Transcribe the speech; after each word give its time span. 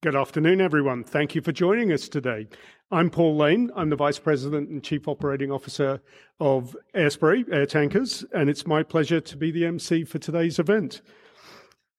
Good 0.00 0.14
afternoon, 0.14 0.60
everyone. 0.60 1.02
Thank 1.02 1.34
you 1.34 1.40
for 1.40 1.50
joining 1.50 1.90
us 1.90 2.08
today. 2.08 2.46
I'm 2.92 3.10
Paul 3.10 3.36
Lane. 3.36 3.72
I'm 3.74 3.90
the 3.90 3.96
Vice 3.96 4.20
President 4.20 4.68
and 4.68 4.80
Chief 4.80 5.08
Operating 5.08 5.50
Officer 5.50 6.00
of 6.38 6.76
Airspray 6.94 7.52
Air 7.52 7.66
Tankers, 7.66 8.24
and 8.32 8.48
it's 8.48 8.64
my 8.64 8.84
pleasure 8.84 9.20
to 9.20 9.36
be 9.36 9.50
the 9.50 9.64
MC 9.64 10.04
for 10.04 10.20
today's 10.20 10.60
event. 10.60 11.02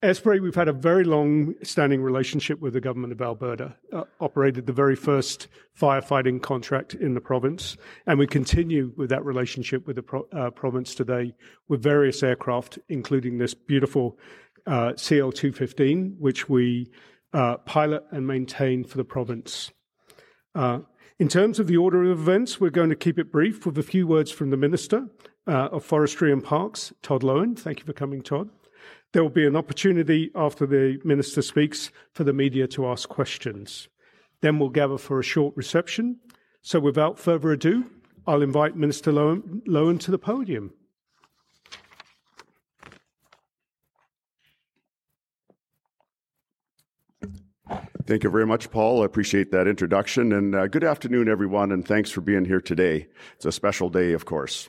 Airspray, 0.02 0.42
we've 0.42 0.56
had 0.56 0.70
a 0.70 0.74
very 0.74 1.04
long-standing 1.04 2.02
relationship 2.02 2.62
with 2.62 2.72
the 2.72 2.80
government 2.80 3.12
of 3.12 3.22
Alberta, 3.22 3.76
uh, 3.92 4.06
operated 4.22 4.66
the 4.66 4.72
very 4.72 4.96
first 4.96 5.50
firefighting 5.78 6.42
contract 6.42 6.94
in 6.94 7.16
the 7.16 7.20
province, 7.20 7.76
and 8.08 8.18
we 8.18 8.28
continue 8.28 8.94
with 8.96 9.10
that 9.10 9.26
relationship 9.26 9.86
with 9.86 9.98
the 9.98 10.24
uh, 10.32 10.52
province 10.52 10.96
today 10.96 11.34
with 11.68 11.84
various 11.84 12.24
aircraft, 12.24 12.80
including 12.88 13.40
this 13.40 13.54
beautiful 13.54 14.18
uh, 14.68 14.94
CL 14.96 15.34
215, 15.34 16.16
which 16.18 16.48
we 16.48 16.90
uh, 17.34 17.58
pilot 17.58 18.04
and 18.12 18.26
maintain 18.26 18.84
for 18.84 18.98
the 18.98 19.04
province. 19.04 19.72
Uh, 20.56 20.80
in 21.20 21.28
terms 21.28 21.60
of 21.60 21.68
the 21.68 21.78
order 21.78 22.04
of 22.04 22.20
events, 22.20 22.60
we're 22.60 22.70
going 22.70 22.90
to 22.90 22.96
keep 22.96 23.20
it 23.20 23.32
brief 23.32 23.66
with 23.66 23.78
a 23.78 23.84
few 23.84 24.08
words 24.08 24.32
from 24.32 24.50
the 24.50 24.58
Minister 24.58 25.08
uh, 25.48 25.70
of 25.72 25.84
Forestry 25.84 26.32
and 26.32 26.44
Parks, 26.44 26.94
Todd 27.02 27.24
Loewen. 27.24 27.58
Thank 27.58 27.80
you 27.80 27.86
for 27.86 27.94
coming, 27.94 28.22
Todd. 28.22 28.50
There 29.12 29.24
will 29.24 29.30
be 29.30 29.46
an 29.46 29.56
opportunity 29.56 30.32
after 30.36 30.66
the 30.66 31.00
Minister 31.04 31.42
speaks 31.42 31.92
for 32.14 32.24
the 32.24 32.34
media 32.34 32.68
to 32.68 32.88
ask 32.88 33.10
questions. 33.10 33.90
Then 34.42 34.60
we'll 34.60 34.70
gather 34.70 34.98
for 34.98 35.20
a 35.20 35.24
short 35.24 35.56
reception. 35.58 36.20
So 36.62 36.80
without 36.80 37.20
further 37.20 37.52
ado, 37.52 37.86
I'll 38.28 38.42
invite 38.42 38.76
Minister 38.76 39.12
Lowen, 39.12 39.62
Loewen 39.68 40.00
to 40.02 40.12
the 40.12 40.20
podium. 40.20 40.74
Thank 48.10 48.24
you 48.24 48.32
very 48.32 48.48
much, 48.48 48.72
Paul. 48.72 49.04
I 49.04 49.06
appreciate 49.06 49.52
that 49.52 49.68
introduction. 49.68 50.34
And 50.34 50.56
uh, 50.56 50.66
good 50.66 50.84
afternoon, 50.84 51.30
everyone, 51.30 51.72
and 51.72 51.88
thanks 51.88 52.10
for 52.10 52.22
being 52.22 52.44
here 52.44 52.60
today. 52.60 53.06
It's 53.36 53.46
a 53.46 53.52
special 53.52 53.88
day, 53.92 54.14
of 54.14 54.26
course. 54.26 54.68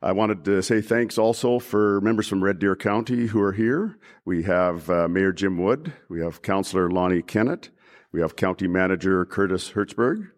I 0.00 0.12
wanted 0.12 0.46
to 0.46 0.62
say 0.62 0.80
thanks 0.80 1.18
also 1.18 1.58
for 1.58 2.00
members 2.00 2.28
from 2.28 2.42
Red 2.42 2.58
Deer 2.58 2.74
County 2.74 3.26
who 3.26 3.42
are 3.42 3.52
here. 3.52 3.98
We 4.24 4.44
have 4.44 4.88
uh, 4.88 5.06
Mayor 5.06 5.32
Jim 5.32 5.58
Wood, 5.58 5.92
we 6.08 6.22
have 6.22 6.40
Councillor 6.40 6.90
Lonnie 6.90 7.20
Kennett, 7.20 7.68
we 8.10 8.22
have 8.22 8.36
County 8.36 8.68
Manager 8.68 9.26
Curtis 9.26 9.72
Hertzberg, 9.72 10.30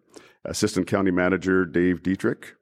Assistant 0.43 0.87
County 0.87 1.11
Manager 1.11 1.65
Dave 1.65 2.03
Dietrich, 2.03 2.53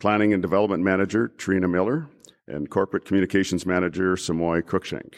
Planning 0.00 0.32
and 0.32 0.40
Development 0.40 0.82
Manager 0.82 1.28
Trina 1.28 1.68
Miller, 1.68 2.08
and 2.46 2.70
Corporate 2.70 3.04
Communications 3.04 3.66
Manager 3.66 4.16
Samoy 4.16 4.62
Cruikshank. 4.62 5.16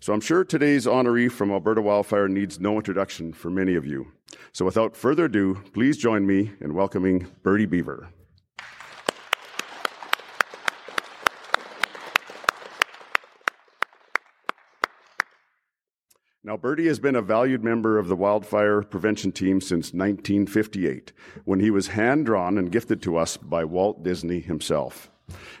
So 0.00 0.12
I'm 0.12 0.20
sure 0.20 0.44
today's 0.44 0.86
honoree 0.86 1.30
from 1.30 1.50
Alberta 1.50 1.80
Wildfire 1.80 2.28
needs 2.28 2.60
no 2.60 2.76
introduction 2.76 3.32
for 3.32 3.50
many 3.50 3.74
of 3.74 3.86
you. 3.86 4.12
So 4.52 4.64
without 4.64 4.96
further 4.96 5.26
ado, 5.26 5.62
please 5.72 5.96
join 5.96 6.26
me 6.26 6.52
in 6.60 6.74
welcoming 6.74 7.28
Bertie 7.42 7.66
Beaver. 7.66 8.08
Now, 16.42 16.56
Bertie 16.56 16.86
has 16.86 17.00
been 17.00 17.16
a 17.16 17.22
valued 17.22 17.64
member 17.64 17.98
of 17.98 18.06
the 18.06 18.14
wildfire 18.14 18.82
prevention 18.82 19.32
team 19.32 19.60
since 19.60 19.92
1958, 19.92 21.12
when 21.44 21.58
he 21.58 21.72
was 21.72 21.88
hand 21.88 22.26
drawn 22.26 22.56
and 22.56 22.70
gifted 22.70 23.02
to 23.02 23.16
us 23.16 23.36
by 23.36 23.64
Walt 23.64 24.04
Disney 24.04 24.38
himself 24.38 25.10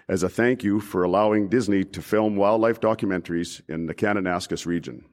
as 0.08 0.22
a 0.22 0.28
thank 0.28 0.62
you 0.62 0.80
for 0.80 1.02
allowing 1.02 1.48
Disney 1.48 1.84
to 1.84 2.02
film 2.02 2.36
wildlife 2.36 2.80
documentaries 2.80 3.60
in 3.68 3.86
the 3.86 3.94
Kananaskis 3.94 4.66
region. 4.66 5.04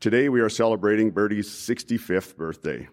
Today 0.00 0.28
we 0.28 0.40
are 0.40 0.48
celebrating 0.48 1.10
Bertie's 1.10 1.48
65th 1.48 2.36
birthday. 2.36 2.88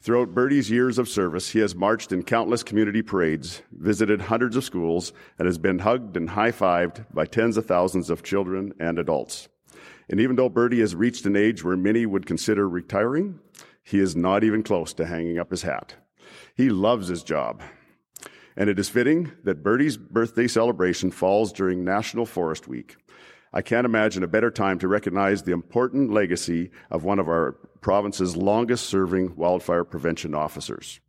Throughout 0.00 0.34
Bertie's 0.34 0.70
years 0.70 0.98
of 0.98 1.08
service, 1.08 1.50
he 1.50 1.58
has 1.60 1.74
marched 1.74 2.12
in 2.12 2.22
countless 2.22 2.62
community 2.62 3.02
parades, 3.02 3.62
visited 3.72 4.20
hundreds 4.20 4.54
of 4.54 4.62
schools, 4.62 5.12
and 5.38 5.46
has 5.46 5.58
been 5.58 5.80
hugged 5.80 6.16
and 6.16 6.30
high 6.30 6.52
fived 6.52 7.06
by 7.12 7.24
tens 7.24 7.56
of 7.56 7.66
thousands 7.66 8.10
of 8.10 8.22
children 8.22 8.72
and 8.78 8.98
adults. 8.98 9.48
And 10.08 10.20
even 10.20 10.36
though 10.36 10.48
Bertie 10.48 10.80
has 10.80 10.94
reached 10.94 11.26
an 11.26 11.34
age 11.34 11.64
where 11.64 11.76
many 11.76 12.06
would 12.06 12.26
consider 12.26 12.68
retiring, 12.68 13.40
he 13.82 13.98
is 13.98 14.14
not 14.14 14.44
even 14.44 14.62
close 14.62 14.92
to 14.94 15.06
hanging 15.06 15.38
up 15.38 15.50
his 15.50 15.62
hat. 15.62 15.94
He 16.54 16.68
loves 16.68 17.08
his 17.08 17.22
job 17.22 17.62
and 18.56 18.70
it 18.70 18.78
is 18.78 18.88
fitting 18.88 19.32
that 19.44 19.62
Bertie's 19.62 19.96
birthday 19.96 20.46
celebration 20.46 21.10
falls 21.10 21.52
during 21.52 21.84
National 21.84 22.26
Forest 22.26 22.66
Week. 22.66 22.96
I 23.52 23.62
can't 23.62 23.84
imagine 23.84 24.22
a 24.22 24.28
better 24.28 24.50
time 24.50 24.78
to 24.80 24.88
recognize 24.88 25.42
the 25.42 25.52
important 25.52 26.10
legacy 26.10 26.70
of 26.90 27.04
one 27.04 27.18
of 27.18 27.28
our 27.28 27.52
province's 27.80 28.36
longest 28.36 28.86
serving 28.86 29.36
wildfire 29.36 29.84
prevention 29.84 30.34
officers. 30.34 31.00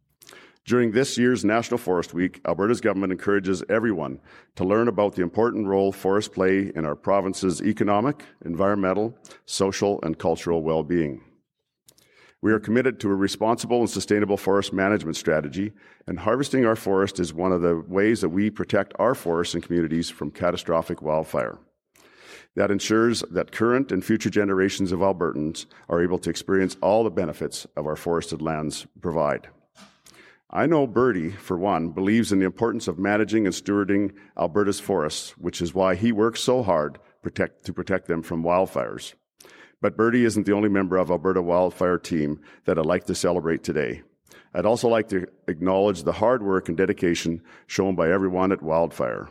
During 0.66 0.92
this 0.92 1.18
year's 1.18 1.46
National 1.46 1.78
Forest 1.78 2.14
Week, 2.14 2.42
Alberta's 2.46 2.82
government 2.82 3.14
encourages 3.14 3.64
everyone 3.70 4.20
to 4.58 4.66
learn 4.66 4.90
about 4.90 5.16
the 5.16 5.22
important 5.22 5.66
role 5.66 5.94
forests 5.94 6.34
play 6.34 6.74
in 6.76 6.86
our 6.86 6.96
province's 6.96 7.62
economic, 7.62 8.24
environmental, 8.44 9.18
social, 9.46 10.00
and 10.04 10.20
cultural 10.20 10.62
well 10.62 10.84
being. 10.84 11.24
We 12.42 12.54
are 12.54 12.60
committed 12.60 13.00
to 13.00 13.10
a 13.10 13.16
responsible 13.16 13.80
and 13.80 13.90
sustainable 13.90 14.38
forest 14.38 14.72
management 14.72 15.18
strategy, 15.18 15.74
and 16.06 16.20
harvesting 16.20 16.66
our 16.66 16.76
forest 16.76 17.20
is 17.20 17.34
one 17.34 17.52
of 17.52 17.62
the 17.62 17.84
ways 17.88 18.22
that 18.22 18.30
we 18.30 18.52
protect 18.52 18.94
our 19.00 19.16
forests 19.16 19.56
and 19.56 19.64
communities 19.64 20.12
from 20.12 20.30
catastrophic 20.30 21.02
wildfire. 21.02 21.58
That 22.56 22.70
ensures 22.70 23.22
that 23.32 23.52
current 23.52 23.92
and 23.92 24.06
future 24.06 24.30
generations 24.30 24.92
of 24.92 25.00
Albertans 25.00 25.66
are 25.90 26.02
able 26.02 26.20
to 26.20 26.30
experience 26.30 26.78
all 26.82 27.04
the 27.04 27.10
benefits 27.10 27.66
of 27.76 27.88
our 27.88 27.96
forested 27.96 28.42
lands 28.42 28.86
provide. 29.02 29.48
I 30.50 30.66
know 30.68 30.88
Bertie, 30.88 31.32
for 31.32 31.58
one, 31.58 31.90
believes 31.90 32.32
in 32.32 32.40
the 32.40 32.46
importance 32.46 32.88
of 32.88 33.00
managing 33.00 33.46
and 33.46 33.54
stewarding 33.54 34.14
Alberta's 34.38 34.80
forests, 34.80 35.32
which 35.38 35.62
is 35.62 35.74
why 35.74 35.96
he 35.96 36.12
works 36.12 36.40
so 36.40 36.62
hard 36.62 37.00
protect, 37.22 37.66
to 37.66 37.74
protect 37.74 38.08
them 38.08 38.22
from 38.22 38.44
wildfires. 38.44 39.14
But 39.82 39.96
Bertie 39.96 40.26
isn't 40.26 40.46
the 40.46 40.54
only 40.54 40.70
member 40.70 40.98
of 40.98 41.12
Alberta 41.12 41.42
Wildfire 41.42 41.98
Team 41.98 42.40
that 42.66 42.80
I'd 42.80 42.86
like 42.86 43.06
to 43.06 43.16
celebrate 43.16 43.64
today. 43.64 44.02
I'd 44.54 44.66
also 44.66 44.88
like 44.88 45.10
to 45.10 45.28
acknowledge 45.48 46.04
the 46.04 46.14
hard 46.14 46.42
work 46.42 46.68
and 46.68 46.78
dedication 46.78 47.42
shown 47.68 47.96
by 47.96 48.12
everyone 48.12 48.52
at 48.52 48.64
Wildfire. 48.64 49.30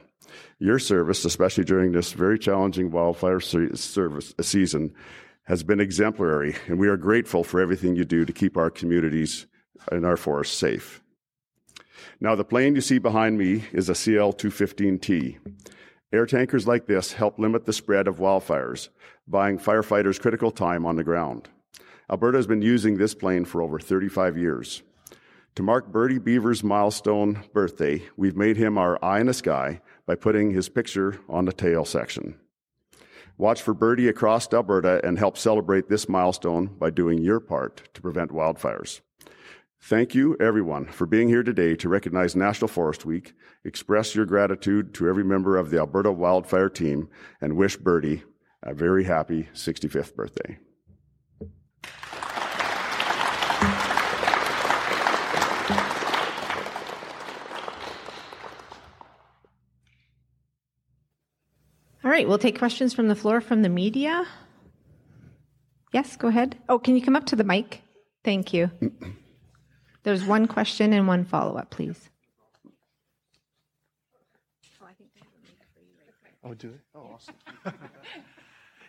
Your 0.58 0.78
service, 0.78 1.24
especially 1.24 1.64
during 1.64 1.92
this 1.92 2.12
very 2.12 2.38
challenging 2.38 2.90
wildfire 2.90 3.40
service 3.40 4.34
uh, 4.38 4.42
season, 4.42 4.94
has 5.44 5.62
been 5.62 5.80
exemplary, 5.80 6.56
and 6.66 6.78
we 6.78 6.88
are 6.88 6.96
grateful 6.96 7.44
for 7.44 7.60
everything 7.60 7.94
you 7.94 8.04
do 8.04 8.24
to 8.24 8.32
keep 8.32 8.56
our 8.56 8.70
communities 8.70 9.46
and 9.92 10.04
our 10.04 10.16
forests 10.16 10.56
safe. 10.56 11.02
Now, 12.20 12.34
the 12.34 12.44
plane 12.44 12.74
you 12.74 12.80
see 12.80 12.98
behind 12.98 13.38
me 13.38 13.64
is 13.72 13.88
a 13.88 13.94
CL 13.94 14.32
215T. 14.34 15.36
Air 16.12 16.24
tankers 16.24 16.68
like 16.68 16.86
this 16.86 17.14
help 17.14 17.36
limit 17.38 17.64
the 17.64 17.72
spread 17.72 18.06
of 18.06 18.18
wildfires, 18.18 18.90
buying 19.26 19.58
firefighters 19.58 20.20
critical 20.20 20.52
time 20.52 20.86
on 20.86 20.94
the 20.94 21.02
ground. 21.02 21.48
Alberta 22.08 22.38
has 22.38 22.46
been 22.46 22.62
using 22.62 22.96
this 22.96 23.12
plane 23.12 23.44
for 23.44 23.60
over 23.60 23.80
35 23.80 24.36
years. 24.36 24.82
To 25.56 25.64
mark 25.64 25.90
Bertie 25.90 26.18
Beaver's 26.18 26.62
milestone 26.62 27.42
birthday, 27.52 28.04
we've 28.16 28.36
made 28.36 28.56
him 28.56 28.78
our 28.78 29.04
eye 29.04 29.18
in 29.18 29.26
the 29.26 29.34
sky 29.34 29.80
by 30.06 30.14
putting 30.14 30.52
his 30.52 30.68
picture 30.68 31.18
on 31.28 31.44
the 31.44 31.52
tail 31.52 31.84
section. 31.84 32.38
Watch 33.36 33.60
for 33.60 33.74
Bertie 33.74 34.08
across 34.08 34.52
Alberta 34.52 35.00
and 35.04 35.18
help 35.18 35.36
celebrate 35.36 35.88
this 35.88 36.08
milestone 36.08 36.66
by 36.66 36.90
doing 36.90 37.18
your 37.18 37.40
part 37.40 37.82
to 37.94 38.00
prevent 38.00 38.30
wildfires. 38.30 39.00
Thank 39.88 40.16
you, 40.16 40.36
everyone, 40.40 40.86
for 40.86 41.06
being 41.06 41.28
here 41.28 41.44
today 41.44 41.76
to 41.76 41.88
recognize 41.88 42.34
National 42.34 42.66
Forest 42.66 43.04
Week, 43.04 43.34
express 43.64 44.16
your 44.16 44.26
gratitude 44.26 44.92
to 44.94 45.08
every 45.08 45.22
member 45.22 45.56
of 45.56 45.70
the 45.70 45.78
Alberta 45.78 46.10
Wildfire 46.10 46.68
Team, 46.68 47.08
and 47.40 47.56
wish 47.56 47.76
Bertie 47.76 48.24
a 48.64 48.74
very 48.74 49.04
happy 49.04 49.48
65th 49.54 50.16
birthday. 50.16 50.58
All 62.02 62.10
right, 62.10 62.26
we'll 62.26 62.38
take 62.38 62.58
questions 62.58 62.92
from 62.92 63.06
the 63.06 63.14
floor 63.14 63.40
from 63.40 63.62
the 63.62 63.68
media. 63.68 64.26
Yes, 65.92 66.16
go 66.16 66.26
ahead. 66.26 66.56
Oh, 66.68 66.80
can 66.80 66.96
you 66.96 67.02
come 67.02 67.14
up 67.14 67.26
to 67.26 67.36
the 67.36 67.44
mic? 67.44 67.82
Thank 68.24 68.52
you. 68.52 68.72
There's 70.06 70.22
one 70.22 70.46
question 70.46 70.92
and 70.92 71.08
one 71.08 71.24
follow 71.24 71.56
up, 71.56 71.70
please. 71.70 72.10
Oh, 76.44 76.54
do 76.54 76.68
they? 76.68 76.78
Oh, 76.94 77.10
awesome. 77.14 77.34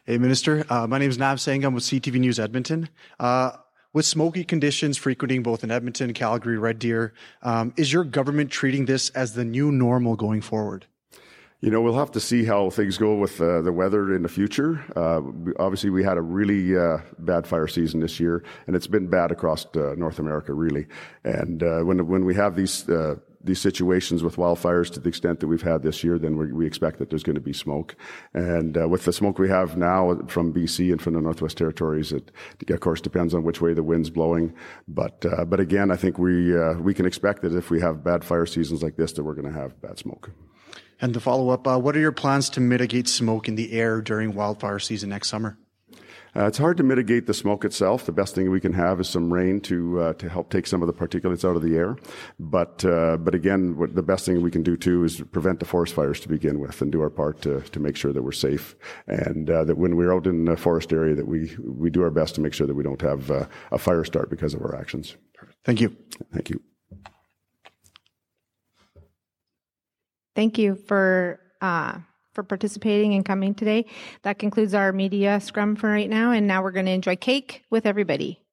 Hey, 0.06 0.18
Minister. 0.20 0.66
Uh, 0.70 0.88
my 0.88 1.00
name 1.00 1.10
is 1.10 1.18
Nav 1.18 1.40
Sangha 1.40 1.74
with 1.74 1.84
CTV 1.84 2.20
News 2.20 2.40
Edmonton. 2.40 2.88
Uh, 3.20 3.52
with 3.92 4.06
smoky 4.06 4.46
conditions 4.46 4.96
frequenting 4.96 5.44
both 5.44 5.66
in 5.66 5.72
Edmonton, 5.72 6.14
Calgary, 6.14 6.58
Red 6.58 6.80
Deer, 6.80 7.14
um, 7.42 7.74
is 7.76 7.92
your 7.92 8.06
government 8.06 8.50
treating 8.50 8.86
this 8.86 9.10
as 9.10 9.34
the 9.34 9.44
new 9.44 9.70
normal 9.70 10.16
going 10.16 10.40
forward? 10.40 10.86
You 11.60 11.72
know, 11.72 11.82
we'll 11.82 11.98
have 11.98 12.12
to 12.12 12.20
see 12.20 12.46
how 12.46 12.70
things 12.70 13.00
go 13.00 13.16
with 13.16 13.42
uh, 13.42 13.62
the 13.62 13.72
weather 13.72 14.14
in 14.14 14.22
the 14.22 14.30
future. 14.30 14.84
Uh, 14.96 15.22
obviously, 15.58 15.90
we 15.90 16.04
had 16.04 16.18
a 16.18 16.22
really 16.22 16.78
uh, 16.78 17.00
bad 17.18 17.48
fire 17.48 17.66
season 17.66 18.00
this 18.00 18.20
year, 18.20 18.44
and 18.68 18.76
it's 18.76 18.86
been 18.86 19.08
bad 19.08 19.32
across 19.32 19.66
uh, 19.76 19.96
North 19.98 20.20
America, 20.20 20.54
really. 20.54 20.86
And 21.24 21.64
uh, 21.64 21.82
when 21.82 22.06
when 22.08 22.26
we 22.26 22.36
have 22.36 22.56
these 22.56 22.88
uh, 22.88 23.16
these 23.48 23.60
situations 23.60 24.24
with 24.24 24.36
wildfires 24.36 24.92
to 24.94 25.00
the 25.00 25.10
extent 25.10 25.40
that 25.40 25.48
we've 25.48 25.62
had 25.62 25.82
this 25.82 26.04
year, 26.04 26.20
then 26.20 26.38
we 26.38 26.68
expect 26.68 27.00
that 27.00 27.10
there's 27.10 27.24
going 27.24 27.36
to 27.36 27.42
be 27.42 27.54
smoke. 27.54 27.96
And 28.34 28.78
uh, 28.78 28.88
with 28.88 29.06
the 29.06 29.14
smoke 29.14 29.40
we 29.40 29.50
have 29.50 29.78
now 29.78 30.16
from 30.28 30.54
BC 30.54 30.92
and 30.92 31.02
from 31.02 31.16
the 31.16 31.22
Northwest 31.22 31.58
Territories, 31.58 32.12
it 32.12 32.32
of 32.70 32.80
course 32.80 33.02
depends 33.02 33.34
on 33.34 33.44
which 33.44 33.62
way 33.62 33.74
the 33.74 33.84
wind's 33.84 34.10
blowing. 34.10 34.54
But 34.88 35.26
uh, 35.26 35.46
but 35.46 35.60
again, 35.60 35.90
I 35.90 35.96
think 35.96 36.18
we 36.18 36.58
uh, 36.58 36.74
we 36.74 36.94
can 36.94 37.06
expect 37.06 37.42
that 37.42 37.56
if 37.56 37.70
we 37.72 37.82
have 37.82 38.04
bad 38.04 38.24
fire 38.24 38.46
seasons 38.46 38.84
like 38.84 38.98
this, 38.98 39.14
that 39.14 39.24
we're 39.24 39.36
going 39.36 39.52
to 39.52 39.60
have 39.60 39.82
bad 39.82 39.98
smoke. 39.98 40.32
And 41.00 41.14
to 41.14 41.20
follow 41.20 41.50
up, 41.50 41.68
uh, 41.68 41.78
what 41.78 41.96
are 41.96 42.00
your 42.00 42.12
plans 42.12 42.50
to 42.52 42.60
mitigate 42.60 43.08
smoke 43.08 43.48
in 43.48 43.56
the 43.56 43.72
air 43.72 44.02
during 44.02 44.34
wildfire 44.34 44.80
season 44.80 45.10
next 45.10 45.30
summer? 45.30 45.58
Uh, 46.38 46.46
it's 46.46 46.60
hard 46.60 46.78
to 46.78 46.84
mitigate 46.84 47.26
the 47.26 47.34
smoke 47.34 47.66
itself. 47.66 48.06
The 48.06 48.12
best 48.12 48.36
thing 48.36 48.52
we 48.52 48.60
can 48.60 48.74
have 48.74 49.00
is 49.00 49.10
some 49.10 49.34
rain 49.34 49.60
to 49.62 50.00
uh, 50.00 50.14
to 50.14 50.30
help 50.30 50.52
take 50.52 50.68
some 50.68 50.84
of 50.84 50.88
the 50.88 50.94
particulates 50.94 51.44
out 51.44 51.56
of 51.56 51.64
the 51.64 51.76
air. 51.76 51.98
But 52.38 52.86
uh, 52.86 53.18
but 53.18 53.34
again, 53.34 53.76
what 53.76 53.96
the 53.96 54.04
best 54.04 54.26
thing 54.26 54.44
we 54.44 54.52
can 54.52 54.62
do 54.62 54.78
too 54.78 55.04
is 55.04 55.20
prevent 55.32 55.60
the 55.60 55.66
forest 55.66 55.96
fires 55.96 56.20
to 56.20 56.30
begin 56.30 56.60
with, 56.60 56.80
and 56.82 56.92
do 56.92 57.02
our 57.02 57.10
part 57.10 57.42
to, 57.42 57.62
to 57.62 57.80
make 57.80 57.96
sure 57.96 58.14
that 58.14 58.22
we're 58.22 58.32
safe, 58.32 58.76
and 59.08 59.50
uh, 59.50 59.64
that 59.64 59.78
when 59.78 59.96
we're 59.96 60.14
out 60.14 60.28
in 60.28 60.46
the 60.46 60.56
forest 60.56 60.94
area, 60.94 61.16
that 61.16 61.28
we 61.28 61.56
we 61.66 61.90
do 61.90 62.04
our 62.04 62.12
best 62.12 62.36
to 62.36 62.42
make 62.42 62.54
sure 62.54 62.68
that 62.68 62.76
we 62.76 62.84
don't 62.84 63.02
have 63.02 63.32
uh, 63.32 63.48
a 63.72 63.80
fire 63.80 64.04
start 64.04 64.30
because 64.30 64.54
of 64.54 64.62
our 64.62 64.76
actions. 64.76 65.18
Thank 65.66 65.82
you. 65.82 65.96
Thank 66.32 66.52
you. 66.52 66.62
Thank 70.36 70.60
you 70.60 70.76
for 70.76 71.40
uh, 71.62 71.98
for 72.38 72.44
participating 72.44 73.16
and 73.16 73.26
coming 73.26 73.56
today. 73.56 73.84
That 74.22 74.38
concludes 74.38 74.76
our 74.76 74.94
media 74.94 75.40
scrum 75.40 75.76
for 75.76 75.90
right 75.90 76.08
now, 76.08 76.32
and 76.32 76.46
now 76.46 76.62
we're 76.62 76.70
going 76.70 76.86
to 76.86 76.92
enjoy 76.92 77.16
cake 77.16 77.64
with 77.72 77.88
everybody. 77.88 78.44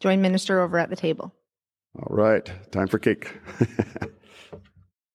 Join 0.00 0.22
Minister 0.22 0.62
over 0.62 0.78
at 0.78 0.88
the 0.88 0.96
table. 0.96 1.30
All 1.98 2.16
right, 2.16 2.50
time 2.72 2.86
for 2.86 2.98
cake. 2.98 3.30